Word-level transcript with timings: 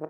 The 0.00 0.06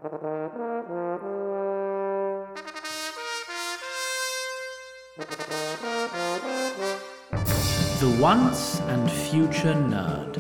Once 8.21 8.79
and 8.82 9.11
Future 9.11 9.75
Nerd. 9.75 10.39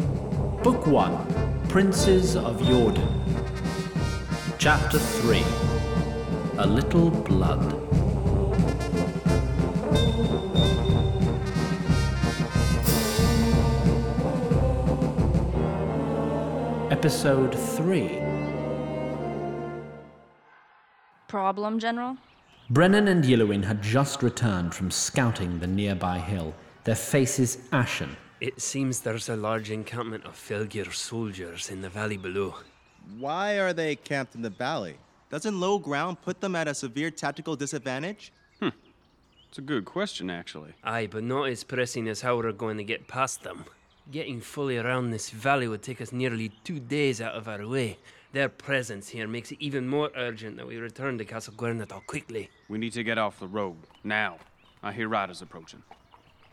Book 0.62 0.86
1 0.86 1.64
Princes 1.68 2.36
of 2.36 2.62
Jordan. 2.62 3.08
Chapter 4.58 5.00
3 5.00 5.42
A 6.58 6.66
Little 6.68 7.10
Blood. 7.10 7.74
Episode 16.92 17.58
3 17.58 18.39
Problem, 21.30 21.78
General? 21.78 22.16
Brennan 22.70 23.06
and 23.06 23.22
Yillowin 23.22 23.62
had 23.62 23.80
just 23.80 24.20
returned 24.20 24.74
from 24.74 24.90
scouting 24.90 25.60
the 25.60 25.66
nearby 25.68 26.18
hill, 26.18 26.52
their 26.82 26.96
faces 26.96 27.58
ashen. 27.70 28.16
It 28.40 28.60
seems 28.60 28.98
there's 28.98 29.28
a 29.28 29.36
large 29.36 29.70
encampment 29.70 30.24
of 30.24 30.32
Felghir 30.32 30.92
soldiers 30.92 31.70
in 31.70 31.82
the 31.82 31.88
valley 31.88 32.16
below. 32.16 32.56
Why 33.16 33.60
are 33.60 33.72
they 33.72 33.94
camped 33.94 34.34
in 34.34 34.42
the 34.42 34.50
valley? 34.50 34.96
Doesn't 35.30 35.60
low 35.60 35.78
ground 35.78 36.20
put 36.20 36.40
them 36.40 36.56
at 36.56 36.66
a 36.66 36.74
severe 36.74 37.12
tactical 37.12 37.54
disadvantage? 37.54 38.32
Hmm. 38.58 38.70
It's 39.48 39.58
a 39.58 39.62
good 39.62 39.84
question, 39.84 40.30
actually. 40.30 40.72
Aye, 40.82 41.06
but 41.12 41.22
not 41.22 41.44
as 41.44 41.62
pressing 41.62 42.08
as 42.08 42.22
how 42.22 42.38
we're 42.38 42.50
going 42.50 42.78
to 42.78 42.84
get 42.84 43.06
past 43.06 43.44
them. 43.44 43.66
Getting 44.10 44.40
fully 44.40 44.78
around 44.78 45.10
this 45.10 45.30
valley 45.30 45.68
would 45.68 45.82
take 45.82 46.00
us 46.00 46.10
nearly 46.10 46.50
two 46.64 46.80
days 46.80 47.20
out 47.20 47.36
of 47.36 47.46
our 47.46 47.64
way. 47.68 47.98
Their 48.32 48.48
presence 48.48 49.08
here 49.08 49.26
makes 49.26 49.50
it 49.50 49.58
even 49.60 49.88
more 49.88 50.10
urgent 50.16 50.56
that 50.56 50.66
we 50.66 50.76
return 50.76 51.18
to 51.18 51.24
Castle 51.24 51.54
Guernatal 51.56 52.02
quickly. 52.06 52.48
We 52.68 52.78
need 52.78 52.92
to 52.92 53.02
get 53.02 53.18
off 53.18 53.40
the 53.40 53.48
road 53.48 53.76
now. 54.04 54.38
I 54.82 54.92
hear 54.92 55.08
riders 55.08 55.42
approaching. 55.42 55.82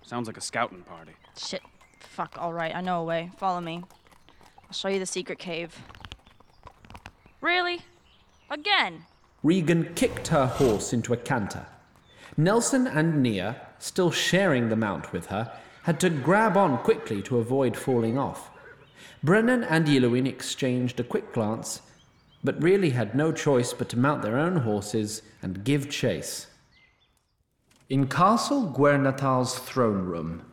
Sounds 0.02 0.28
like 0.28 0.38
a 0.38 0.42
scouting 0.42 0.82
party. 0.82 1.12
Shit. 1.38 1.62
Fuck, 2.00 2.36
alright, 2.38 2.76
I 2.76 2.82
know 2.82 3.02
a 3.02 3.04
way. 3.04 3.32
Follow 3.38 3.62
me. 3.62 3.84
I'll 4.66 4.74
show 4.74 4.88
you 4.88 5.00
the 5.00 5.06
secret 5.06 5.38
cave. 5.38 5.78
Really? 7.42 7.82
Again? 8.50 9.06
Regan 9.44 9.94
kicked 9.94 10.30
her 10.30 10.48
horse 10.48 10.94
into 10.94 11.14
a 11.14 11.18
canter. 11.18 11.68
Nelson 12.36 12.88
and 12.88 13.22
Nia, 13.22 13.68
still 13.78 14.10
sharing 14.10 14.70
the 14.70 14.76
mount 14.76 15.14
with 15.14 15.28
her, 15.28 15.52
had 15.84 16.00
to 16.00 16.10
grab 16.10 16.58
on 16.58 16.80
quickly 16.80 17.22
to 17.24 17.38
avoid 17.38 17.78
falling 17.78 18.18
off. 18.18 18.50
Brennan 19.24 19.64
and 19.64 19.88
Yillowin 19.88 20.28
exchanged 20.28 21.00
a 21.00 21.04
quick 21.04 21.34
glance, 21.34 21.82
but 22.44 22.62
really 22.62 22.92
had 22.92 23.16
no 23.16 23.32
choice 23.32 23.74
but 23.74 23.90
to 23.90 24.00
mount 24.00 24.22
their 24.22 24.38
own 24.38 24.58
horses 24.58 25.22
and 25.42 25.64
give 25.64 25.90
chase. 25.90 26.48
In 27.90 28.08
Castle 28.08 28.70
Guernatal's 28.70 29.58
throne 29.60 30.06
room, 30.06 30.44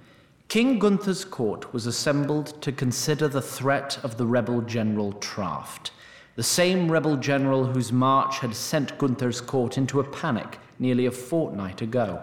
King 0.48 0.78
Gunther's 0.78 1.25
court 1.25 1.73
was 1.73 1.86
assembled 1.86 2.62
to 2.62 2.70
consider 2.70 3.27
the 3.27 3.42
threat 3.42 3.98
of 4.05 4.19
the 4.19 4.27
rebel 4.27 4.61
general 4.61 5.12
Traft, 5.14 5.91
the 6.36 6.42
same 6.42 6.92
rebel 6.92 7.17
general 7.17 7.64
whose 7.64 7.92
march 7.92 8.39
had 8.39 8.55
sent 8.55 8.97
Gunther's 8.98 9.41
court 9.41 9.77
into 9.77 10.01
a 10.01 10.05
panic 10.05 10.58
nearly 10.79 11.06
a 11.06 11.11
fortnight 11.11 11.83
ago. 11.83 12.23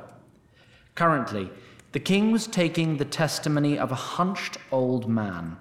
Currently, 0.95 1.49
the 1.91 1.99
king 1.99 2.31
was 2.31 2.47
taking 2.47 2.97
the 2.97 3.05
testimony 3.05 3.77
of 3.77 3.91
a 3.91 3.95
hunched 3.95 4.57
old 4.71 5.09
man. 5.09 5.57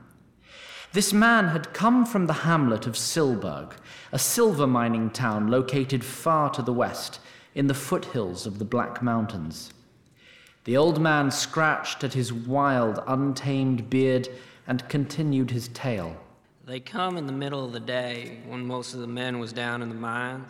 This 0.92 1.12
man 1.12 1.48
had 1.48 1.72
come 1.72 2.04
from 2.04 2.26
the 2.26 2.32
hamlet 2.32 2.84
of 2.84 2.96
Silberg, 2.96 3.74
a 4.10 4.18
silver 4.18 4.66
mining 4.66 5.10
town 5.10 5.46
located 5.46 6.02
far 6.02 6.50
to 6.50 6.62
the 6.62 6.72
west, 6.72 7.20
in 7.54 7.68
the 7.68 7.74
foothills 7.74 8.44
of 8.44 8.58
the 8.58 8.64
Black 8.64 9.00
Mountains. 9.00 9.72
The 10.64 10.76
old 10.76 11.00
man 11.00 11.30
scratched 11.30 12.02
at 12.02 12.14
his 12.14 12.32
wild, 12.32 12.98
untamed 13.06 13.88
beard 13.88 14.28
and 14.66 14.88
continued 14.88 15.52
his 15.52 15.68
tale. 15.68 16.16
They 16.66 16.80
come 16.80 17.16
in 17.16 17.26
the 17.26 17.32
middle 17.32 17.64
of 17.64 17.72
the 17.72 17.80
day 17.80 18.40
when 18.46 18.66
most 18.66 18.92
of 18.92 19.00
the 19.00 19.06
men 19.06 19.38
was 19.38 19.52
down 19.52 19.82
in 19.82 19.88
the 19.88 19.94
mines. 19.94 20.48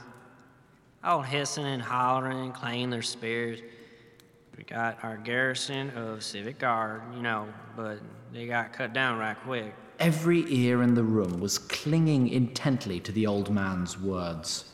All 1.04 1.22
hissing 1.22 1.66
and 1.66 1.82
hollering, 1.82 2.38
and 2.38 2.54
clanging 2.54 2.90
their 2.90 3.02
spears. 3.02 3.60
We 4.60 4.64
got 4.64 5.02
our 5.02 5.16
garrison 5.16 5.88
of 5.92 6.22
civic 6.22 6.58
guard, 6.58 7.00
you 7.14 7.22
know, 7.22 7.48
but 7.78 7.98
they 8.30 8.46
got 8.46 8.74
cut 8.74 8.92
down 8.92 9.18
right 9.18 9.34
quick. 9.42 9.74
Every 9.98 10.44
ear 10.52 10.82
in 10.82 10.92
the 10.92 11.02
room 11.02 11.40
was 11.40 11.56
clinging 11.56 12.28
intently 12.28 13.00
to 13.00 13.10
the 13.10 13.26
old 13.26 13.48
man's 13.48 13.98
words. 13.98 14.66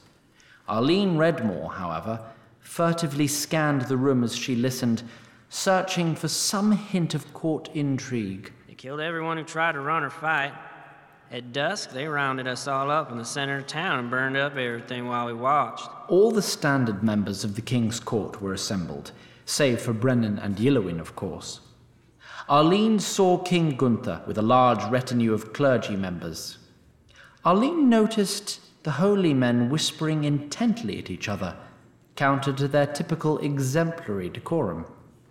Arlene 0.69 1.16
Redmore, 1.16 1.72
however, 1.72 2.20
furtively 2.58 3.28
scanned 3.28 3.82
the 3.82 3.97
room 3.97 4.24
as 4.24 4.34
she 4.34 4.56
listened, 4.56 5.04
searching 5.50 6.16
for 6.16 6.26
some 6.26 6.72
hint 6.72 7.14
of 7.14 7.32
court 7.32 7.70
intrigue. 7.72 8.53
They 8.66 8.74
killed 8.74 8.98
everyone 8.98 9.36
who 9.36 9.44
tried 9.44 9.74
to 9.74 9.80
run 9.80 10.03
or 10.03 10.10
fight. 10.10 10.53
At 11.30 11.53
dusk, 11.53 11.91
they 11.92 12.08
rounded 12.08 12.48
us 12.48 12.66
all 12.66 12.91
up 12.91 13.12
in 13.12 13.18
the 13.18 13.24
center 13.24 13.58
of 13.58 13.68
town 13.68 14.00
and 14.00 14.10
burned 14.10 14.36
up 14.36 14.56
everything 14.56 15.06
while 15.06 15.26
we 15.26 15.32
watched. 15.32 15.88
All 16.08 16.32
the 16.32 16.42
standard 16.42 17.04
members 17.04 17.44
of 17.44 17.54
the 17.54 17.62
king's 17.62 18.00
court 18.00 18.42
were 18.42 18.53
assembled, 18.53 19.12
save 19.47 19.81
for 19.81 19.95
Brennan 19.95 20.39
and 20.39 20.57
Yillowin, 20.57 21.01
of 21.01 21.17
course. 21.17 21.61
Arlene 22.49 22.99
saw 22.99 23.39
King 23.39 23.77
Gunther 23.77 24.23
with 24.27 24.37
a 24.37 24.43
large 24.43 24.84
retinue 24.91 25.33
of 25.33 25.53
clergy 25.53 25.97
members. 25.97 26.59
Arlene 27.45 27.89
noticed 27.89 28.61
the 28.83 28.93
holy 28.93 29.34
men 29.34 29.71
whispering 29.71 30.25
intently 30.25 30.99
at 30.99 31.11
each 31.11 31.29
other, 31.29 31.57
counter 32.17 32.53
to 32.53 32.69
their 32.69 32.87
typical 32.87 33.39
exemplary 33.39 34.29
decorum. 34.29 34.84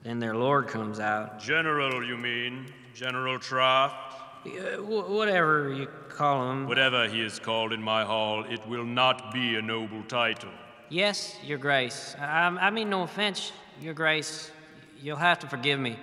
Then 0.03 0.19
their 0.19 0.35
lord 0.35 0.67
comes 0.67 0.99
out. 0.99 1.39
General, 1.39 2.05
you 2.05 2.17
mean? 2.17 2.67
General 2.93 3.37
Traft? 3.39 3.95
Uh, 4.45 4.77
wh- 4.77 5.09
whatever 5.09 5.73
you 5.73 5.87
call 6.09 6.51
him. 6.51 6.67
Whatever 6.67 7.07
he 7.07 7.21
is 7.21 7.39
called 7.39 7.73
in 7.73 7.81
my 7.81 8.03
hall, 8.03 8.43
it 8.49 8.65
will 8.67 8.85
not 8.85 9.33
be 9.33 9.55
a 9.55 9.61
noble 9.61 10.03
title. 10.03 10.51
Yes, 10.89 11.37
Your 11.43 11.57
Grace. 11.57 12.15
I, 12.19 12.47
I 12.47 12.69
mean 12.69 12.89
no 12.89 13.03
offense, 13.03 13.51
Your 13.81 13.93
Grace. 13.93 14.51
You'll 15.01 15.17
have 15.17 15.39
to 15.39 15.47
forgive 15.47 15.79
me. 15.79 15.97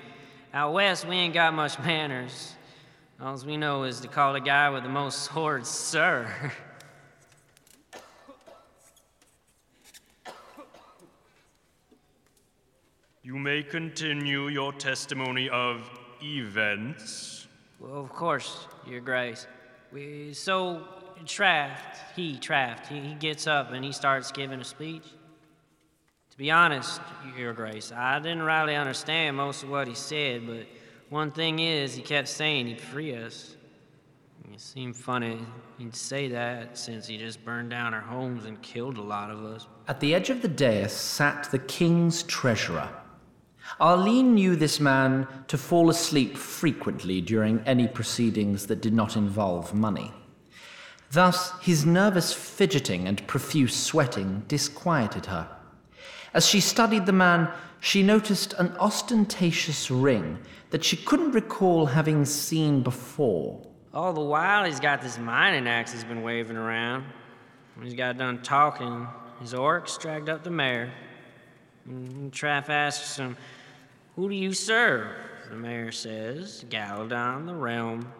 Out 0.52 0.72
west, 0.74 1.06
we 1.06 1.16
ain't 1.16 1.34
got 1.34 1.54
much 1.54 1.78
manners. 1.78 2.54
All 3.20 3.36
we 3.46 3.56
know 3.56 3.84
is 3.84 4.00
to 4.00 4.08
call 4.08 4.32
the 4.32 4.40
guy 4.40 4.68
with 4.70 4.82
the 4.82 4.88
most 4.88 5.22
swords, 5.22 5.68
sir. 5.68 6.52
You 13.24 13.36
may 13.36 13.62
continue 13.62 14.48
your 14.48 14.72
testimony 14.72 15.48
of 15.48 15.88
events. 16.22 17.46
well, 17.78 18.00
of 18.00 18.10
course, 18.10 18.66
Your 18.84 19.00
Grace. 19.00 19.46
We, 19.92 20.34
so, 20.34 20.82
Traft, 21.24 21.98
he, 22.16 22.36
Traft, 22.36 22.88
he, 22.88 22.98
he 22.98 23.14
gets 23.14 23.46
up 23.46 23.70
and 23.70 23.84
he 23.84 23.92
starts 23.92 24.32
giving 24.32 24.60
a 24.60 24.64
speech. 24.64 25.04
Be 26.42 26.50
honest, 26.50 27.00
Your 27.38 27.52
Grace, 27.52 27.92
I 27.92 28.18
didn't 28.18 28.42
really 28.42 28.74
understand 28.74 29.36
most 29.36 29.62
of 29.62 29.70
what 29.70 29.86
he 29.86 29.94
said, 29.94 30.44
but 30.44 30.66
one 31.08 31.30
thing 31.30 31.60
is, 31.60 31.94
he 31.94 32.02
kept 32.02 32.26
saying 32.26 32.66
he'd 32.66 32.80
free 32.80 33.14
us. 33.14 33.54
It 34.52 34.60
seemed 34.60 34.96
funny 34.96 35.38
he'd 35.78 35.94
say 35.94 36.26
that 36.30 36.76
since 36.76 37.06
he 37.06 37.16
just 37.16 37.44
burned 37.44 37.70
down 37.70 37.94
our 37.94 38.00
homes 38.00 38.44
and 38.44 38.60
killed 38.60 38.98
a 38.98 39.02
lot 39.02 39.30
of 39.30 39.44
us. 39.44 39.68
At 39.86 40.00
the 40.00 40.16
edge 40.16 40.30
of 40.30 40.42
the 40.42 40.48
dais 40.48 40.92
sat 40.92 41.48
the 41.52 41.60
king's 41.60 42.24
treasurer. 42.24 42.88
Arlene 43.78 44.34
knew 44.34 44.56
this 44.56 44.80
man 44.80 45.28
to 45.46 45.56
fall 45.56 45.90
asleep 45.90 46.36
frequently 46.36 47.20
during 47.20 47.60
any 47.60 47.86
proceedings 47.86 48.66
that 48.66 48.82
did 48.82 48.94
not 48.94 49.16
involve 49.16 49.72
money. 49.74 50.10
Thus, 51.12 51.52
his 51.60 51.86
nervous 51.86 52.32
fidgeting 52.32 53.06
and 53.06 53.24
profuse 53.28 53.76
sweating 53.76 54.42
disquieted 54.48 55.26
her. 55.26 55.48
As 56.34 56.46
she 56.46 56.60
studied 56.60 57.06
the 57.06 57.12
man, 57.12 57.48
she 57.80 58.02
noticed 58.02 58.54
an 58.54 58.74
ostentatious 58.78 59.90
ring 59.90 60.38
that 60.70 60.84
she 60.84 60.96
couldn't 60.96 61.32
recall 61.32 61.86
having 61.86 62.24
seen 62.24 62.82
before. 62.82 63.60
All 63.92 64.12
the 64.12 64.20
while, 64.20 64.64
he's 64.64 64.80
got 64.80 65.02
this 65.02 65.18
mining 65.18 65.68
axe 65.68 65.92
he's 65.92 66.04
been 66.04 66.22
waving 66.22 66.56
around. 66.56 67.04
When 67.74 67.86
he's 67.86 67.94
got 67.94 68.16
done 68.16 68.42
talking, 68.42 69.06
his 69.40 69.52
orcs 69.52 70.00
dragged 70.00 70.28
up 70.28 70.44
the 70.44 70.50
mayor. 70.50 70.92
And 71.84 72.32
Traft 72.32 72.68
asks 72.68 73.16
him, 73.16 73.36
Who 74.16 74.28
do 74.28 74.34
you 74.34 74.54
serve? 74.54 75.08
The 75.50 75.56
mayor 75.56 75.92
says, 75.92 76.64
Galadon, 76.70 77.46
the 77.46 77.54
realm, 77.54 78.10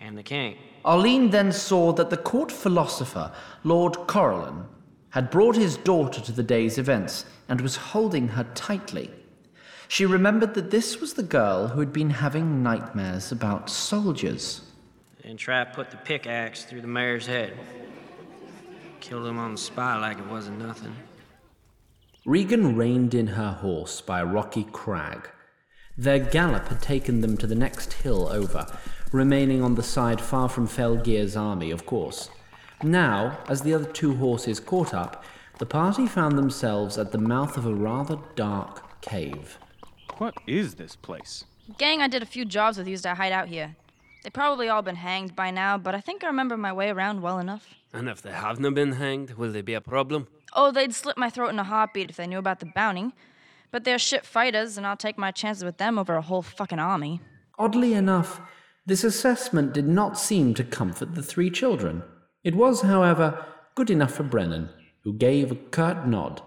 and 0.00 0.16
the 0.16 0.22
king. 0.22 0.56
Arlene 0.84 1.30
then 1.30 1.52
saw 1.52 1.92
that 1.92 2.10
the 2.10 2.16
court 2.16 2.50
philosopher, 2.50 3.32
Lord 3.64 3.94
Corallan, 4.06 4.64
had 5.12 5.30
brought 5.30 5.56
his 5.56 5.76
daughter 5.76 6.20
to 6.20 6.32
the 6.32 6.42
day's 6.42 6.78
events 6.78 7.24
and 7.48 7.60
was 7.60 7.76
holding 7.76 8.28
her 8.28 8.44
tightly. 8.54 9.10
She 9.86 10.06
remembered 10.06 10.54
that 10.54 10.70
this 10.70 11.00
was 11.00 11.14
the 11.14 11.22
girl 11.22 11.68
who 11.68 11.80
had 11.80 11.92
been 11.92 12.10
having 12.10 12.62
nightmares 12.62 13.30
about 13.30 13.68
soldiers. 13.68 14.62
And 15.22 15.38
Traft 15.38 15.74
put 15.74 15.90
the 15.90 15.98
pickaxe 15.98 16.64
through 16.64 16.80
the 16.80 16.86
mayor's 16.86 17.26
head. 17.26 17.52
killed 19.00 19.26
him 19.26 19.38
on 19.38 19.52
the 19.52 19.58
spot 19.58 20.00
like 20.00 20.18
it 20.18 20.26
wasn't 20.26 20.58
nothing. 20.58 20.96
Regan 22.24 22.74
reined 22.74 23.14
in 23.14 23.26
her 23.26 23.52
horse 23.52 24.00
by 24.00 24.20
a 24.20 24.26
rocky 24.26 24.64
crag. 24.64 25.28
Their 25.98 26.20
gallop 26.20 26.68
had 26.68 26.80
taken 26.80 27.20
them 27.20 27.36
to 27.36 27.46
the 27.46 27.54
next 27.54 27.92
hill 27.92 28.28
over, 28.28 28.66
remaining 29.12 29.62
on 29.62 29.74
the 29.74 29.82
side 29.82 30.22
far 30.22 30.48
from 30.48 30.66
Felghir's 30.66 31.36
army, 31.36 31.70
of 31.70 31.84
course. 31.84 32.30
Now, 32.82 33.38
as 33.48 33.62
the 33.62 33.74
other 33.74 33.84
two 33.84 34.16
horses 34.16 34.58
caught 34.58 34.92
up, 34.92 35.24
the 35.58 35.66
party 35.66 36.06
found 36.06 36.36
themselves 36.36 36.98
at 36.98 37.12
the 37.12 37.18
mouth 37.18 37.56
of 37.56 37.66
a 37.66 37.74
rather 37.74 38.18
dark 38.34 39.00
cave. 39.00 39.58
What 40.18 40.34
is 40.46 40.74
this 40.74 40.96
place? 40.96 41.44
Gang 41.78 42.02
I 42.02 42.08
did 42.08 42.22
a 42.22 42.26
few 42.26 42.44
jobs 42.44 42.78
with 42.78 42.88
used 42.88 43.04
to 43.04 43.14
hide 43.14 43.32
out 43.32 43.48
here. 43.48 43.76
They've 44.22 44.32
probably 44.32 44.68
all 44.68 44.82
been 44.82 44.96
hanged 44.96 45.36
by 45.36 45.50
now, 45.50 45.78
but 45.78 45.94
I 45.94 46.00
think 46.00 46.24
I 46.24 46.26
remember 46.26 46.56
my 46.56 46.72
way 46.72 46.90
around 46.90 47.22
well 47.22 47.38
enough. 47.38 47.68
And 47.92 48.08
if 48.08 48.20
they 48.20 48.32
have 48.32 48.58
not 48.58 48.74
been 48.74 48.92
hanged, 48.92 49.34
will 49.34 49.52
they 49.52 49.62
be 49.62 49.74
a 49.74 49.80
problem? 49.80 50.26
Oh, 50.52 50.70
they'd 50.72 50.94
slit 50.94 51.16
my 51.16 51.30
throat 51.30 51.50
in 51.50 51.58
a 51.58 51.64
heartbeat 51.64 52.10
if 52.10 52.16
they 52.16 52.26
knew 52.26 52.38
about 52.38 52.60
the 52.60 52.66
bounty. 52.66 53.12
But 53.70 53.84
they're 53.84 53.98
shit 53.98 54.26
fighters, 54.26 54.76
and 54.76 54.86
I'll 54.86 54.96
take 54.96 55.18
my 55.18 55.30
chances 55.30 55.64
with 55.64 55.78
them 55.78 55.98
over 55.98 56.14
a 56.14 56.22
whole 56.22 56.42
fucking 56.42 56.78
army. 56.78 57.20
Oddly 57.58 57.94
enough, 57.94 58.40
this 58.84 59.04
assessment 59.04 59.72
did 59.72 59.86
not 59.86 60.18
seem 60.18 60.54
to 60.54 60.64
comfort 60.64 61.14
the 61.14 61.22
three 61.22 61.50
children. 61.50 62.02
It 62.44 62.54
was, 62.54 62.82
however, 62.82 63.44
good 63.74 63.90
enough 63.90 64.14
for 64.14 64.24
Brennan, 64.24 64.70
who 65.04 65.12
gave 65.12 65.52
a 65.52 65.56
curt 65.56 66.06
nod. 66.06 66.42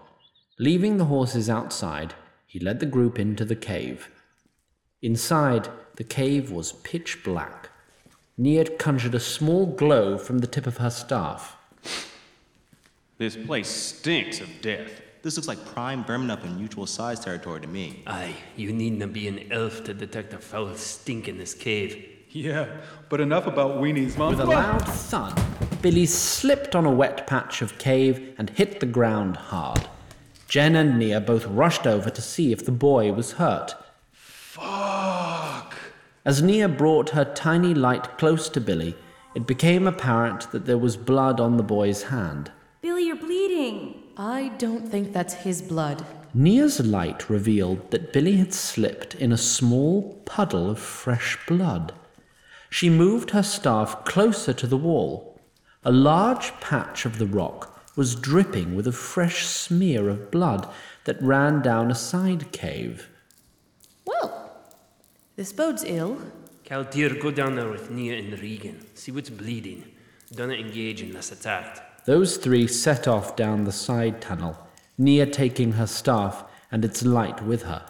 Leaving 0.58 0.96
the 0.96 1.06
horses 1.06 1.48
outside, 1.48 2.14
he 2.46 2.58
led 2.58 2.80
the 2.80 2.86
group 2.86 3.18
into 3.18 3.44
the 3.44 3.56
cave. 3.56 4.10
Inside, 5.02 5.68
the 5.96 6.04
cave 6.04 6.50
was 6.50 6.72
pitch 6.72 7.22
black. 7.24 7.70
Nead 8.38 8.78
conjured 8.78 9.14
a 9.14 9.20
small 9.20 9.66
glow 9.66 10.18
from 10.18 10.38
the 10.38 10.46
tip 10.46 10.66
of 10.66 10.76
her 10.76 10.90
staff. 10.90 11.56
This 13.18 13.36
place 13.36 13.68
stinks 13.68 14.40
of 14.40 14.48
death. 14.60 15.00
This 15.22 15.36
looks 15.36 15.48
like 15.48 15.64
prime 15.64 16.04
vermin 16.04 16.30
up 16.30 16.44
in 16.44 16.56
mutual 16.56 16.86
size 16.86 17.18
territory 17.20 17.62
to 17.62 17.66
me. 17.66 18.02
Aye, 18.06 18.34
you 18.56 18.72
needn't 18.72 19.12
be 19.14 19.26
an 19.26 19.50
elf 19.50 19.82
to 19.84 19.94
detect 19.94 20.34
a 20.34 20.38
foul 20.38 20.74
stink 20.74 21.26
in 21.26 21.38
this 21.38 21.54
cave. 21.54 22.06
Yeah, 22.30 22.68
but 23.08 23.20
enough 23.20 23.46
about 23.46 23.80
Weenie's 23.80 24.18
mom. 24.18 24.30
With 24.30 24.40
a 24.40 24.44
loud 24.44 24.86
thud, 24.86 25.42
Billy 25.86 26.04
slipped 26.04 26.74
on 26.74 26.84
a 26.84 26.90
wet 26.90 27.28
patch 27.28 27.62
of 27.62 27.78
cave 27.78 28.34
and 28.38 28.50
hit 28.50 28.80
the 28.80 28.86
ground 28.86 29.36
hard. 29.36 29.86
Jen 30.48 30.74
and 30.74 30.98
Nia 30.98 31.20
both 31.20 31.46
rushed 31.46 31.86
over 31.86 32.10
to 32.10 32.20
see 32.20 32.50
if 32.50 32.64
the 32.64 32.72
boy 32.72 33.12
was 33.12 33.34
hurt. 33.34 33.72
Fuck. 34.10 35.76
As 36.24 36.42
Nia 36.42 36.68
brought 36.68 37.10
her 37.10 37.24
tiny 37.24 37.72
light 37.72 38.18
close 38.18 38.48
to 38.48 38.60
Billy, 38.60 38.96
it 39.36 39.46
became 39.46 39.86
apparent 39.86 40.50
that 40.50 40.66
there 40.66 40.76
was 40.76 40.96
blood 40.96 41.38
on 41.38 41.56
the 41.56 41.62
boy's 41.62 42.02
hand. 42.02 42.50
Billy, 42.82 43.06
you're 43.06 43.14
bleeding. 43.14 44.02
I 44.16 44.48
don't 44.58 44.88
think 44.88 45.12
that's 45.12 45.34
his 45.34 45.62
blood. 45.62 46.04
Nia's 46.34 46.80
light 46.80 47.30
revealed 47.30 47.92
that 47.92 48.12
Billy 48.12 48.38
had 48.38 48.52
slipped 48.52 49.14
in 49.14 49.30
a 49.30 49.38
small 49.38 50.20
puddle 50.24 50.68
of 50.68 50.80
fresh 50.80 51.38
blood. 51.46 51.92
She 52.70 52.90
moved 52.90 53.30
her 53.30 53.44
staff 53.44 54.04
closer 54.04 54.52
to 54.52 54.66
the 54.66 54.76
wall. 54.76 55.35
A 55.84 55.92
large 55.92 56.52
patch 56.60 57.06
of 57.06 57.18
the 57.18 57.26
rock 57.26 57.82
was 57.96 58.14
dripping 58.14 58.74
with 58.74 58.86
a 58.86 58.92
fresh 58.92 59.46
smear 59.46 60.08
of 60.08 60.30
blood 60.30 60.68
that 61.04 61.22
ran 61.22 61.62
down 61.62 61.90
a 61.90 61.94
side 61.94 62.52
cave. 62.52 63.08
Well, 64.04 64.52
this 65.36 65.52
bodes 65.52 65.84
ill. 65.84 66.20
Kaltir, 66.64 67.20
go 67.20 67.30
down 67.30 67.54
there 67.54 67.68
with 67.70 67.90
Nia 67.90 68.18
and 68.18 68.38
Regan. 68.40 68.84
See 68.94 69.12
what's 69.12 69.30
bleeding. 69.30 69.84
Do 70.34 70.46
not 70.46 70.58
engage 70.58 71.00
unless 71.00 71.30
attacked. 71.30 71.80
Those 72.06 72.36
three 72.36 72.66
set 72.66 73.06
off 73.06 73.36
down 73.36 73.64
the 73.64 73.72
side 73.72 74.20
tunnel, 74.20 74.58
Nia 74.98 75.26
taking 75.26 75.72
her 75.72 75.86
staff 75.86 76.44
and 76.70 76.84
its 76.84 77.04
light 77.04 77.42
with 77.44 77.62
her. 77.62 77.84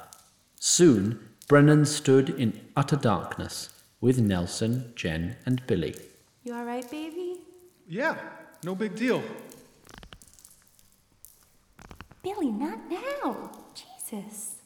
Soon, 0.60 1.20
Brennan 1.48 1.84
stood 1.84 2.30
in 2.30 2.60
utter 2.76 2.96
darkness 2.96 3.70
with 4.00 4.20
Nelson, 4.20 4.92
Jen, 4.94 5.36
and 5.46 5.66
Billy. 5.66 5.94
You 6.44 6.54
alright, 6.54 6.90
baby? 6.90 7.40
Yeah, 7.88 8.16
no 8.64 8.74
big 8.74 8.96
deal. 8.96 9.22
Billy, 12.22 12.50
not 12.50 12.80
now. 12.90 13.50
Jesus. 13.74 14.56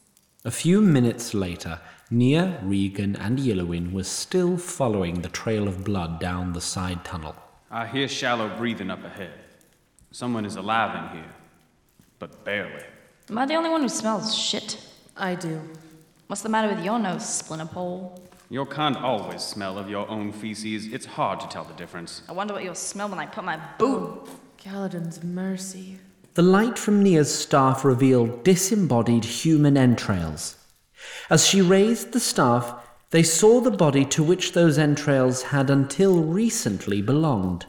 A 0.45 0.51
few 0.51 0.81
minutes 0.81 1.35
later, 1.35 1.81
Nia, 2.11 2.59
Regan, 2.63 3.15
and 3.17 3.39
Yellowin 3.39 3.93
were 3.93 4.05
still 4.05 4.57
following 4.57 5.21
the 5.21 5.29
trail 5.29 5.69
of 5.69 5.85
blood 5.85 6.19
down 6.19 6.55
the 6.55 6.61
side 6.63 7.05
tunnel. 7.05 7.37
I 7.71 7.87
hear 7.87 8.09
shallow 8.09 8.49
breathing 8.57 8.91
up 8.91 9.05
ahead. 9.05 9.35
Someone 10.11 10.47
is 10.47 10.57
alive 10.57 10.97
in 10.97 11.19
here, 11.19 11.31
but 12.19 12.43
barely. 12.45 12.83
Am 13.29 13.37
I 13.37 13.45
the 13.45 13.55
only 13.55 13.69
one 13.69 13.83
who 13.83 13.89
smells 13.89 14.35
shit? 14.35 14.83
I 15.17 15.35
do. 15.35 15.61
What's 16.27 16.43
the 16.43 16.49
matter 16.49 16.75
with 16.75 16.85
your 16.85 16.99
nose, 16.99 17.29
splinter 17.29 17.67
pole? 18.65 18.75
can't 18.75 18.97
always 18.97 19.43
smell 19.43 19.79
of 19.79 19.89
your 19.89 20.09
own 20.09 20.33
feces. 20.33 20.93
It's 20.93 21.07
hard 21.07 21.41
to 21.41 21.49
tell 21.49 21.65
the 21.65 21.75
difference. 21.75 22.23
I 22.29 22.33
wonder 22.33 22.55
what 22.55 22.65
you'll 22.65 22.75
smell 22.75 23.09
when 23.09 23.19
I 23.19 23.27
put 23.27 23.45
my 23.45 23.61
boot. 23.79 24.29
Kaladin's 24.59 25.23
mercy. 25.23 25.99
The 26.35 26.43
light 26.43 26.79
from 26.79 27.03
Nia's 27.03 27.35
staff 27.35 27.85
revealed 27.85 28.45
disembodied 28.45 29.25
human 29.25 29.77
entrails. 29.77 30.57
As 31.29 31.47
she 31.47 31.63
raised 31.63 32.13
the 32.13 32.21
staff, 32.21 32.87
they 33.11 33.23
saw 33.23 33.61
the 33.61 33.71
body 33.71 34.05
to 34.07 34.23
which 34.23 34.53
those 34.53 34.79
entrails 34.79 35.43
had 35.43 35.71
until 35.71 36.23
recently 36.23 37.03
belonged. 37.03 37.67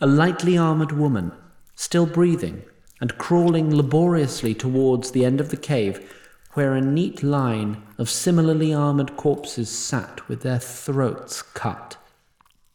A 0.00 0.06
lightly 0.06 0.56
armored 0.56 0.92
woman, 0.92 1.32
still 1.74 2.06
breathing 2.06 2.62
and 3.00 3.18
crawling 3.18 3.74
laboriously 3.74 4.54
towards 4.54 5.10
the 5.10 5.24
end 5.24 5.40
of 5.40 5.50
the 5.50 5.56
cave, 5.56 6.10
where 6.56 6.74
a 6.74 6.80
neat 6.80 7.22
line 7.22 7.82
of 7.98 8.08
similarly 8.08 8.72
armored 8.72 9.14
corpses 9.18 9.68
sat 9.68 10.26
with 10.26 10.40
their 10.40 10.58
throats 10.58 11.42
cut. 11.42 11.98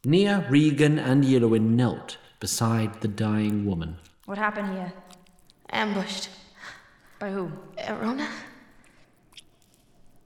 Nia, 0.04 0.46
Regan, 0.48 1.00
and 1.00 1.24
Yellowin 1.24 1.74
knelt 1.74 2.16
beside 2.38 3.00
the 3.00 3.08
dying 3.08 3.66
woman. 3.66 3.96
What 4.26 4.38
happened 4.38 4.72
here? 4.72 4.92
Ambushed. 5.70 6.28
By 7.18 7.30
who? 7.30 7.50
Arona? 7.88 8.28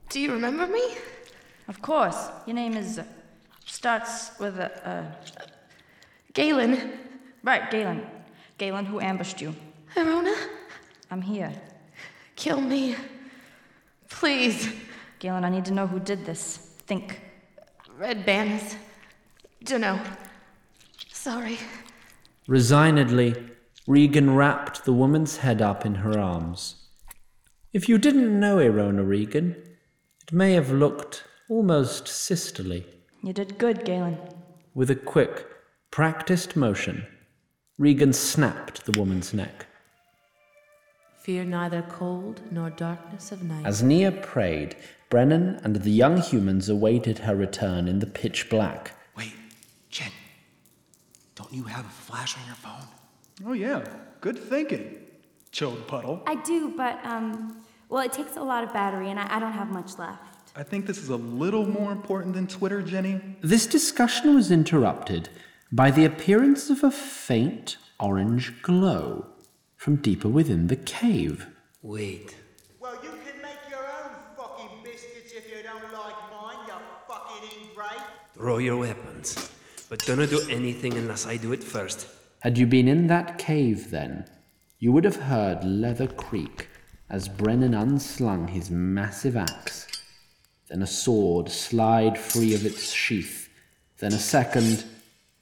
Do 0.09 0.19
you 0.19 0.33
remember 0.33 0.67
me? 0.67 0.95
Of 1.67 1.81
course. 1.81 2.29
Your 2.45 2.55
name 2.55 2.77
is. 2.77 2.99
Uh, 2.99 3.05
starts 3.65 4.37
with 4.39 4.59
a. 4.59 4.87
Uh, 4.87 5.03
Galen. 6.33 6.91
right, 7.43 7.71
Galen. 7.71 8.05
Galen, 8.59 8.85
who 8.85 8.99
ambushed 8.99 9.41
you? 9.41 9.55
Arona? 9.95 10.35
I'm 11.09 11.23
here. 11.23 11.51
Kill 12.35 12.61
me. 12.61 12.95
Please. 14.09 14.73
Galen, 15.19 15.43
I 15.43 15.49
need 15.49 15.65
to 15.65 15.73
know 15.73 15.87
who 15.87 15.99
did 15.99 16.25
this. 16.25 16.57
Think. 16.85 17.21
Red 17.97 18.25
banners. 18.25 18.75
Dunno. 19.63 19.99
Sorry. 21.11 21.57
Resignedly, 22.47 23.35
Regan 23.87 24.35
wrapped 24.35 24.85
the 24.85 24.93
woman's 24.93 25.37
head 25.37 25.61
up 25.61 25.85
in 25.85 25.95
her 25.95 26.17
arms. 26.17 26.75
If 27.73 27.89
you 27.89 27.97
didn't 27.97 28.39
know 28.39 28.57
Erona 28.57 29.07
Regan, 29.07 29.55
it 30.23 30.31
may 30.31 30.53
have 30.53 30.71
looked 30.71 31.23
almost 31.49 32.07
sisterly. 32.07 32.85
You 33.23 33.33
did 33.33 33.57
good, 33.57 33.83
Galen. 33.83 34.17
With 34.73 34.89
a 34.89 34.95
quick, 34.95 35.45
practiced 35.91 36.55
motion, 36.55 37.05
Regan 37.77 38.13
snapped 38.13 38.85
the 38.85 38.97
woman's 38.97 39.33
neck. 39.33 39.67
Fear 41.27 41.43
neither 41.43 41.81
cold 41.81 42.39
nor 42.51 42.69
darkness 42.69 43.33
of 43.33 43.43
night. 43.43 43.65
As 43.65 43.83
Nia 43.83 44.13
prayed, 44.13 44.77
Brennan 45.09 45.59
and 45.61 45.75
the 45.75 45.91
young 45.91 46.21
humans 46.21 46.69
awaited 46.69 47.19
her 47.19 47.35
return 47.35 47.89
in 47.89 47.99
the 47.99 48.05
pitch 48.05 48.49
black. 48.49 48.93
Wait, 49.13 49.33
Jen. 49.89 50.09
Don't 51.35 51.51
you 51.51 51.63
have 51.63 51.85
a 51.85 51.89
flash 51.89 52.37
on 52.37 52.45
your 52.45 52.55
phone? 52.55 52.87
Oh, 53.45 53.51
yeah, 53.51 53.83
good 54.21 54.39
thinking. 54.39 54.99
Chilled 55.51 55.85
puddle. 55.85 56.23
I 56.25 56.35
do, 56.35 56.73
but, 56.77 57.05
um, 57.05 57.61
well, 57.89 58.05
it 58.05 58.13
takes 58.13 58.37
a 58.37 58.41
lot 58.41 58.63
of 58.63 58.71
battery, 58.71 59.09
and 59.09 59.19
I, 59.19 59.35
I 59.35 59.39
don't 59.41 59.51
have 59.51 59.69
much 59.69 59.99
left. 59.99 60.53
I 60.55 60.63
think 60.63 60.85
this 60.85 60.97
is 60.97 61.09
a 61.09 61.17
little 61.17 61.67
more 61.67 61.91
important 61.91 62.35
than 62.35 62.47
Twitter, 62.47 62.81
Jenny. 62.81 63.19
This 63.41 63.67
discussion 63.67 64.33
was 64.33 64.49
interrupted 64.49 65.27
by 65.73 65.91
the 65.91 66.05
appearance 66.05 66.69
of 66.69 66.85
a 66.85 66.89
faint 66.89 67.75
orange 67.99 68.61
glow 68.61 69.25
from 69.77 69.95
deeper 69.97 70.27
within 70.27 70.67
the 70.67 70.75
cave. 70.75 71.47
Wait. 71.81 72.35
Well, 72.79 72.95
you 73.03 73.11
can 73.11 73.41
make 73.41 73.69
your 73.69 73.85
own 73.85 74.11
fucking 74.35 74.83
biscuits 74.83 75.31
if 75.33 75.49
you 75.49 75.63
don't 75.63 75.93
like 75.93 76.15
mine, 76.31 76.67
you 76.67 76.73
fucking 77.07 77.49
ingrate. 77.61 78.01
Throw 78.33 78.57
your 78.57 78.77
weapons. 78.77 79.51
But 79.89 79.99
do 79.99 80.15
not 80.15 80.29
do 80.29 80.41
anything 80.49 80.93
unless 80.93 81.25
I 81.25 81.37
do 81.37 81.53
it 81.53 81.63
first. 81.63 82.07
Had 82.39 82.57
you 82.57 82.65
been 82.65 82.87
in 82.87 83.07
that 83.07 83.37
cave 83.37 83.89
then, 83.91 84.25
you 84.79 84.91
would 84.91 85.05
have 85.05 85.15
heard 85.15 85.63
leather 85.63 86.07
creak 86.07 86.67
as 87.09 87.29
Brennan 87.29 87.73
unslung 87.73 88.47
his 88.47 88.69
massive 88.69 89.37
axe. 89.37 89.87
Then 90.69 90.81
a 90.81 90.87
sword 90.87 91.49
slide 91.49 92.17
free 92.17 92.53
of 92.53 92.65
its 92.65 92.91
sheath. 92.91 93.49
Then 93.99 94.13
a 94.13 94.19
second, 94.19 94.83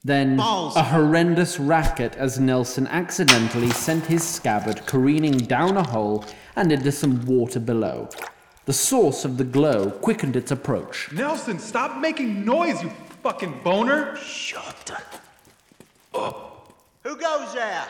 Then 0.05 0.37
Balls. 0.37 0.75
a 0.75 0.83
horrendous 0.83 1.59
racket 1.59 2.15
as 2.15 2.39
Nelson 2.39 2.85
accidentally 2.85 3.71
sent 3.71 4.05
his 4.05 4.23
scabbard 4.23 4.85
careening 4.85 5.35
down 5.35 5.77
a 5.77 5.81
hole 5.81 6.23
and 6.55 6.71
into 6.71 6.91
some 6.91 7.25
water 7.25 7.59
below. 7.59 8.09
The 8.65 8.73
source 8.73 9.25
of 9.25 9.37
the 9.37 9.43
glow 9.43 9.89
quickened 9.89 10.35
its 10.35 10.51
approach. 10.51 11.11
Nelson, 11.11 11.57
stop 11.57 11.97
making 11.99 12.45
noise, 12.45 12.83
you 12.83 12.91
fucking 13.23 13.61
boner. 13.63 14.15
Shut 14.17 14.91
up. 16.13 16.71
Who 17.01 17.17
goes 17.17 17.55
there? 17.55 17.85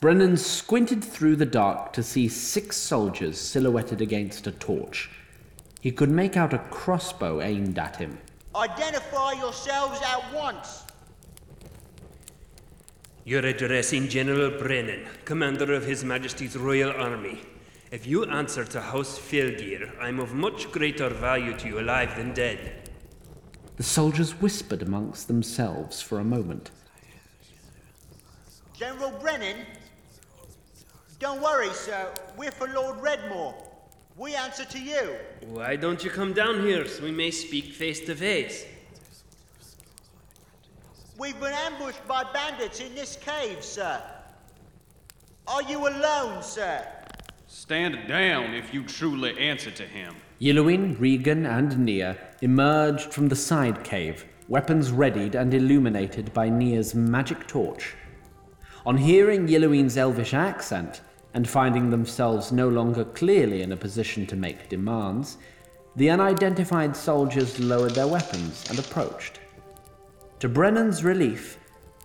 Brennan 0.00 0.38
squinted 0.38 1.04
through 1.04 1.36
the 1.36 1.46
dark 1.46 1.92
to 1.92 2.02
see 2.02 2.26
six 2.26 2.76
soldiers 2.78 3.40
silhouetted 3.40 4.00
against 4.00 4.48
a 4.48 4.52
torch. 4.52 5.08
He 5.80 5.92
could 5.92 6.10
make 6.10 6.36
out 6.36 6.52
a 6.52 6.58
crossbow 6.58 7.40
aimed 7.40 7.78
at 7.78 7.94
him. 7.94 8.18
Identify 8.56 9.34
yourselves 9.34 10.00
at 10.02 10.34
once. 10.34 10.82
You're 13.30 13.46
addressing 13.46 14.08
General 14.08 14.50
Brennan, 14.50 15.06
commander 15.24 15.72
of 15.72 15.84
His 15.84 16.02
Majesty's 16.02 16.56
Royal 16.56 16.90
Army. 16.90 17.40
If 17.92 18.04
you 18.04 18.24
answer 18.24 18.64
to 18.64 18.80
House 18.80 19.20
Felghir, 19.20 19.88
I'm 20.00 20.18
of 20.18 20.34
much 20.34 20.72
greater 20.72 21.08
value 21.08 21.56
to 21.58 21.68
you 21.68 21.78
alive 21.78 22.16
than 22.16 22.34
dead. 22.34 22.90
The 23.76 23.84
soldiers 23.84 24.32
whispered 24.40 24.82
amongst 24.82 25.28
themselves 25.28 26.02
for 26.02 26.18
a 26.18 26.24
moment. 26.24 26.72
General 28.72 29.12
Brennan? 29.12 29.58
Don't 31.20 31.40
worry, 31.40 31.72
sir. 31.72 32.12
We're 32.36 32.50
for 32.50 32.66
Lord 32.66 32.98
Redmore. 32.98 33.54
We 34.16 34.34
answer 34.34 34.64
to 34.64 34.78
you. 34.80 35.14
Why 35.46 35.76
don't 35.76 36.02
you 36.02 36.10
come 36.10 36.32
down 36.32 36.62
here 36.62 36.84
so 36.88 37.04
we 37.04 37.12
may 37.12 37.30
speak 37.30 37.74
face 37.74 38.00
to 38.06 38.16
face? 38.16 38.64
We've 41.20 41.38
been 41.38 41.52
ambushed 41.52 42.08
by 42.08 42.24
bandits 42.24 42.80
in 42.80 42.94
this 42.94 43.14
cave, 43.16 43.62
sir. 43.62 44.02
Are 45.46 45.62
you 45.64 45.86
alone, 45.86 46.42
sir? 46.42 46.82
Stand 47.46 48.08
down 48.08 48.54
if 48.54 48.72
you 48.72 48.84
truly 48.84 49.38
answer 49.38 49.70
to 49.70 49.82
him. 49.82 50.14
Yilluin, 50.40 50.98
Regan, 50.98 51.44
and 51.44 51.78
Nia 51.80 52.16
emerged 52.40 53.12
from 53.12 53.28
the 53.28 53.36
side 53.36 53.84
cave, 53.84 54.24
weapons 54.48 54.92
readied 54.92 55.34
and 55.34 55.52
illuminated 55.52 56.32
by 56.32 56.48
Nia's 56.48 56.94
magic 56.94 57.46
torch. 57.46 57.94
On 58.86 58.96
hearing 58.96 59.46
Yilluin's 59.46 59.98
elvish 59.98 60.32
accent, 60.32 61.02
and 61.34 61.46
finding 61.46 61.90
themselves 61.90 62.50
no 62.50 62.66
longer 62.66 63.04
clearly 63.04 63.60
in 63.60 63.72
a 63.72 63.76
position 63.76 64.26
to 64.26 64.36
make 64.36 64.70
demands, 64.70 65.36
the 65.96 66.08
unidentified 66.08 66.96
soldiers 66.96 67.60
lowered 67.60 67.94
their 67.94 68.08
weapons 68.08 68.64
and 68.70 68.78
approached. 68.78 69.40
To 70.40 70.48
Brennan's 70.48 71.04
relief, 71.04 71.58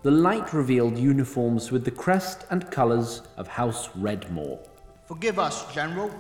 the 0.04 0.12
light 0.12 0.54
revealed 0.54 0.98
uniforms 0.98 1.72
with 1.72 1.86
the 1.86 1.92
crest 1.92 2.46
and 2.52 2.70
colours 2.70 3.22
of 3.38 3.48
House 3.48 3.88
Redmore. 3.98 4.60
Forgive 5.08 5.40
us, 5.40 5.74
General. 5.74 6.12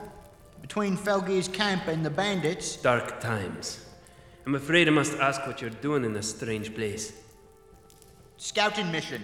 Between 0.61 0.97
Felghir's 0.97 1.47
camp 1.47 1.87
and 1.87 2.03
the 2.05 2.09
bandits, 2.09 2.77
Dark 2.77 3.19
times. 3.19 3.85
I'm 4.45 4.55
afraid 4.55 4.87
I 4.87 4.91
must 4.91 5.17
ask 5.19 5.45
what 5.45 5.61
you're 5.61 5.69
doing 5.69 6.03
in 6.05 6.13
this 6.13 6.29
strange 6.29 6.73
place. 6.73 7.13
scouting 8.37 8.91
mission. 8.91 9.21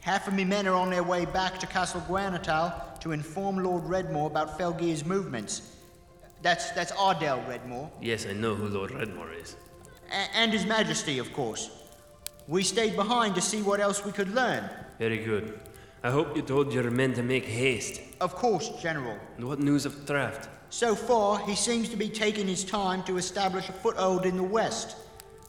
Half 0.00 0.28
of 0.28 0.34
me 0.34 0.44
men 0.44 0.66
are 0.66 0.74
on 0.74 0.90
their 0.90 1.02
way 1.02 1.24
back 1.26 1.58
to 1.60 1.66
Castle 1.66 2.00
Guernatal 2.08 2.72
to 3.00 3.12
inform 3.12 3.58
Lord 3.58 3.84
Redmore 3.84 4.26
about 4.30 4.58
Felghir's 4.58 5.04
movements. 5.04 5.76
That's 6.42 6.70
that's 6.70 6.92
Ardel 6.92 7.44
Redmore, 7.46 7.90
Yes, 8.00 8.26
I 8.26 8.32
know 8.32 8.54
who 8.54 8.68
Lord 8.68 8.90
Redmore 8.92 9.38
is. 9.40 9.56
a- 10.10 10.36
and 10.36 10.52
His 10.52 10.64
Majesty, 10.64 11.18
of 11.18 11.32
course. 11.32 11.77
We 12.48 12.62
stayed 12.62 12.96
behind 12.96 13.34
to 13.34 13.42
see 13.42 13.60
what 13.60 13.78
else 13.78 14.02
we 14.06 14.10
could 14.10 14.34
learn. 14.34 14.68
Very 14.98 15.18
good. 15.18 15.60
I 16.02 16.10
hope 16.10 16.34
you 16.34 16.40
told 16.40 16.72
your 16.72 16.90
men 16.90 17.12
to 17.14 17.22
make 17.22 17.44
haste. 17.44 18.00
Of 18.22 18.34
course, 18.34 18.70
General. 18.80 19.18
And 19.36 19.46
what 19.46 19.60
news 19.60 19.84
of 19.84 19.92
Traft? 20.06 20.48
So 20.70 20.94
far, 20.94 21.40
he 21.40 21.54
seems 21.54 21.90
to 21.90 21.96
be 21.96 22.08
taking 22.08 22.48
his 22.48 22.64
time 22.64 23.02
to 23.04 23.18
establish 23.18 23.68
a 23.68 23.72
foothold 23.72 24.24
in 24.24 24.36
the 24.38 24.42
West. 24.42 24.96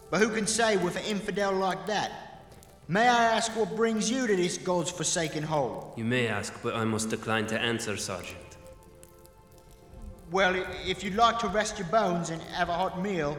But 0.10 0.20
who 0.20 0.28
can 0.28 0.46
say 0.46 0.76
with 0.76 0.98
an 0.98 1.06
infidel 1.06 1.54
like 1.54 1.88
that? 1.88 2.42
May 2.90 3.08
I 3.08 3.26
ask 3.36 3.56
what 3.56 3.78
brings 3.78 4.12
you 4.12 4.28
to 4.28 4.36
this 4.36 4.58
God's 4.58 4.92
forsaken 4.92 5.44
hole? 5.44 5.94
You 5.96 6.04
may 6.04 6.28
ask, 6.28 6.54
but 6.62 6.76
I 6.76 6.84
must 6.84 7.10
decline 7.10 7.48
to 7.48 7.60
answer, 7.60 7.96
Sergeant. 7.96 8.58
Well, 10.32 10.66
if 10.86 11.02
you'd 11.02 11.16
like 11.16 11.40
to 11.40 11.48
rest 11.48 11.80
your 11.80 11.88
bones 11.88 12.30
and 12.30 12.42
have 12.42 12.68
a 12.68 12.74
hot 12.74 13.02
meal, 13.02 13.38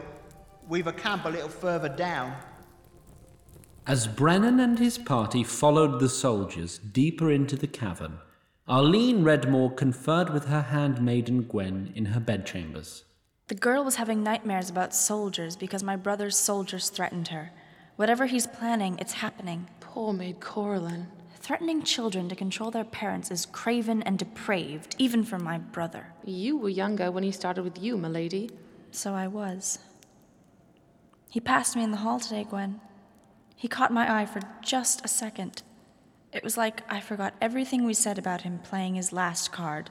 we've 0.67 0.87
a 0.87 0.93
camp 0.93 1.25
a 1.25 1.29
little 1.29 1.49
further 1.49 1.89
down. 1.89 2.35
As 3.91 4.07
Brennan 4.07 4.61
and 4.61 4.79
his 4.79 4.97
party 4.97 5.43
followed 5.43 5.99
the 5.99 6.07
soldiers 6.07 6.77
deeper 6.77 7.29
into 7.29 7.57
the 7.57 7.67
cavern, 7.67 8.19
Arlene 8.65 9.21
Redmore 9.21 9.75
conferred 9.75 10.29
with 10.29 10.45
her 10.45 10.61
handmaiden 10.61 11.41
Gwen 11.41 11.91
in 11.93 12.05
her 12.05 12.21
bedchambers. 12.21 13.03
The 13.49 13.55
girl 13.55 13.83
was 13.83 13.95
having 13.95 14.23
nightmares 14.23 14.69
about 14.69 14.95
soldiers 14.95 15.57
because 15.57 15.83
my 15.83 15.97
brother's 15.97 16.37
soldiers 16.37 16.87
threatened 16.87 17.27
her. 17.27 17.51
Whatever 17.97 18.27
he's 18.27 18.47
planning, 18.47 18.97
it's 18.97 19.11
happening. 19.11 19.67
Poor 19.81 20.13
maid 20.13 20.39
Coraline. 20.39 21.07
Threatening 21.41 21.83
children 21.83 22.29
to 22.29 22.35
control 22.37 22.71
their 22.71 22.85
parents 22.85 23.29
is 23.29 23.45
craven 23.45 24.03
and 24.03 24.17
depraved, 24.17 24.95
even 24.99 25.25
for 25.25 25.37
my 25.37 25.57
brother. 25.57 26.13
You 26.23 26.55
were 26.55 26.69
younger 26.69 27.11
when 27.11 27.23
he 27.23 27.33
started 27.33 27.63
with 27.63 27.77
you, 27.77 27.97
milady. 27.97 28.51
So 28.91 29.13
I 29.13 29.27
was. 29.27 29.79
He 31.29 31.41
passed 31.41 31.75
me 31.75 31.83
in 31.83 31.91
the 31.91 31.97
hall 31.97 32.21
today, 32.21 32.45
Gwen. 32.49 32.79
He 33.55 33.67
caught 33.67 33.91
my 33.93 34.21
eye 34.21 34.25
for 34.25 34.41
just 34.61 35.05
a 35.05 35.07
second. 35.07 35.63
It 36.33 36.43
was 36.43 36.57
like 36.57 36.81
I 36.89 36.99
forgot 37.01 37.33
everything 37.41 37.85
we 37.85 37.93
said 37.93 38.17
about 38.17 38.41
him 38.41 38.59
playing 38.59 38.95
his 38.95 39.11
last 39.11 39.51
card. 39.51 39.89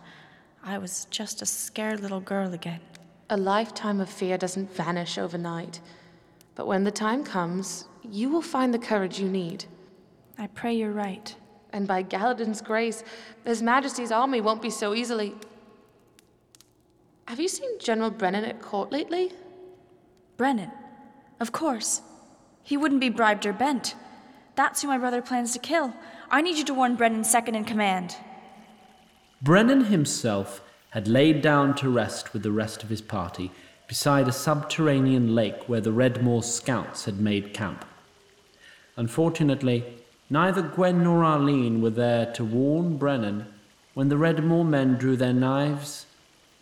I 0.62 0.78
was 0.78 1.06
just 1.10 1.42
a 1.42 1.46
scared 1.46 2.00
little 2.00 2.20
girl 2.20 2.52
again. 2.52 2.80
A 3.28 3.36
lifetime 3.36 4.00
of 4.00 4.10
fear 4.10 4.36
doesn't 4.36 4.74
vanish 4.74 5.18
overnight. 5.18 5.80
But 6.54 6.66
when 6.66 6.84
the 6.84 6.90
time 6.90 7.24
comes, 7.24 7.86
you 8.02 8.28
will 8.28 8.42
find 8.42 8.74
the 8.74 8.78
courage 8.78 9.20
you 9.20 9.28
need. 9.28 9.64
I 10.38 10.46
pray 10.48 10.74
you're 10.74 10.90
right. 10.90 11.34
And 11.72 11.86
by 11.86 12.02
Galadin's 12.02 12.60
grace, 12.60 13.04
His 13.44 13.62
Majesty's 13.62 14.10
army 14.10 14.40
won't 14.40 14.62
be 14.62 14.70
so 14.70 14.94
easily. 14.94 15.34
Have 17.28 17.38
you 17.38 17.48
seen 17.48 17.78
General 17.78 18.10
Brennan 18.10 18.44
at 18.44 18.60
court 18.60 18.90
lately? 18.90 19.32
Brennan. 20.36 20.72
Of 21.38 21.52
course. 21.52 22.02
He 22.62 22.76
wouldn't 22.76 23.00
be 23.00 23.08
bribed 23.08 23.46
or 23.46 23.52
bent. 23.52 23.94
That's 24.54 24.82
who 24.82 24.88
my 24.88 24.98
brother 24.98 25.22
plans 25.22 25.52
to 25.52 25.58
kill. 25.58 25.94
I 26.30 26.42
need 26.42 26.56
you 26.56 26.64
to 26.64 26.74
warn 26.74 26.96
Brennan 26.96 27.24
second 27.24 27.54
in 27.54 27.64
command. 27.64 28.16
Brennan 29.42 29.84
himself 29.86 30.60
had 30.90 31.08
laid 31.08 31.40
down 31.40 31.74
to 31.76 31.88
rest 31.88 32.32
with 32.32 32.42
the 32.42 32.52
rest 32.52 32.82
of 32.82 32.88
his 32.88 33.00
party 33.00 33.50
beside 33.88 34.28
a 34.28 34.32
subterranean 34.32 35.34
lake 35.34 35.68
where 35.68 35.80
the 35.80 35.92
Redmore 35.92 36.44
scouts 36.44 37.06
had 37.06 37.20
made 37.20 37.54
camp. 37.54 37.84
Unfortunately, 38.96 39.84
neither 40.28 40.62
Gwen 40.62 41.02
nor 41.02 41.24
Arlene 41.24 41.80
were 41.80 41.90
there 41.90 42.32
to 42.34 42.44
warn 42.44 42.98
Brennan 42.98 43.46
when 43.94 44.08
the 44.08 44.16
Redmore 44.16 44.64
men 44.64 44.94
drew 44.94 45.16
their 45.16 45.32
knives 45.32 46.06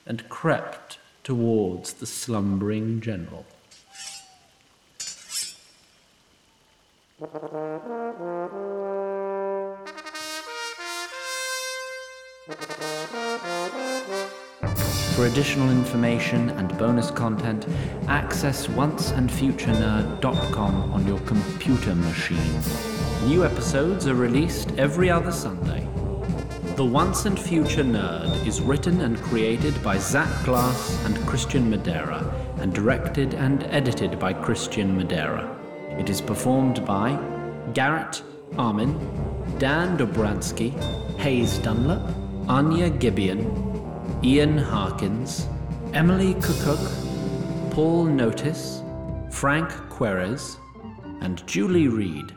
and 0.07 0.28
crept 0.28 0.99
towards 1.25 1.95
the 1.95 2.07
slumbering 2.07 3.00
general. 3.00 3.45
For 7.19 7.27
additional 15.27 15.73
information 15.73 16.51
and 16.51 16.79
bonus 16.79 17.11
content, 17.11 17.67
access 18.07 18.69
onceandfuturenerd.com 18.69 20.93
on 20.93 21.07
your 21.09 21.19
computer 21.21 21.97
machine. 21.97 22.61
New 23.25 23.45
episodes 23.45 24.07
are 24.07 24.15
released 24.15 24.71
every 24.79 25.11
other 25.11 25.33
Sunday. 25.33 25.89
The 26.77 26.85
Once 26.85 27.27
and 27.27 27.37
Future 27.37 27.83
Nerd 27.83 28.47
is 28.47 28.61
written 28.61 29.01
and 29.01 29.21
created 29.23 29.83
by 29.83 29.99
Zach 29.99 30.45
Glass 30.45 31.05
and 31.05 31.19
Christian 31.27 31.69
Madera, 31.69 32.33
and 32.59 32.73
directed 32.73 33.35
and 33.35 33.65
edited 33.65 34.21
by 34.21 34.33
Christian 34.33 34.97
Madera. 34.97 35.58
It 35.99 36.09
is 36.09 36.21
performed 36.21 36.87
by 36.87 37.19
Garrett 37.75 38.23
Armin, 38.57 38.97
Dan 39.59 39.99
Dobransky, 39.99 40.71
Hayes 41.19 41.59
Dunlop, 41.59 42.00
Anya 42.49 42.88
Gibeon, 42.88 44.21
Ian 44.23 44.57
Harkins, 44.57 45.49
Emily 45.95 46.35
Kukuk, 46.35 47.73
Paul 47.73 48.05
Notice, 48.05 48.83
Frank 49.31 49.71
Querez, 49.90 50.57
and 51.21 51.47
Julie 51.47 51.88
Reed. 51.88 52.33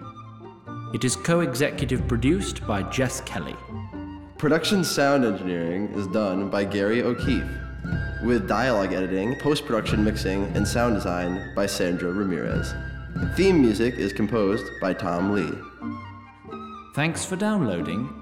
It 0.94 1.04
is 1.04 1.16
co 1.16 1.42
executive 1.42 2.08
produced 2.08 2.66
by 2.68 2.84
Jess 2.84 3.22
Kelly. 3.22 3.56
Production 4.38 4.84
sound 4.84 5.24
engineering 5.24 5.88
is 5.94 6.08
done 6.08 6.50
by 6.50 6.66
Gary 6.66 7.04
O'Keefe, 7.04 7.48
with 8.24 8.48
dialogue 8.48 8.92
editing, 8.94 9.36
post 9.40 9.66
production 9.66 10.04
mixing, 10.04 10.44
and 10.56 10.68
sound 10.68 10.96
design 10.96 11.54
by 11.56 11.68
Sandra 11.68 12.12
Ramirez. 12.12 12.74
Theme 13.36 13.62
music 13.62 13.96
is 13.96 14.14
composed 14.14 14.80
by 14.80 14.94
Tom 14.94 15.32
Lee. 15.34 15.54
Thanks 16.94 17.26
for 17.26 17.36
downloading 17.36 18.21